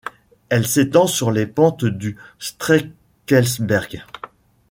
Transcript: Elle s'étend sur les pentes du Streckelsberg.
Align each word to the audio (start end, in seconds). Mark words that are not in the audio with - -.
Elle 0.49 0.65
s'étend 0.65 1.05
sur 1.05 1.29
les 1.31 1.45
pentes 1.45 1.85
du 1.85 2.17
Streckelsberg. 2.39 4.03